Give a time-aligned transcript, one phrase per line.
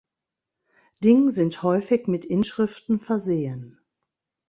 [1.03, 3.79] Ding sind häufig mit Inschriften versehen.